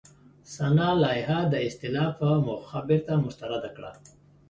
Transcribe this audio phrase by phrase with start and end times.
[0.53, 3.91] سنا لایحه د اصلاح په موخه بېرته مسترده کړه.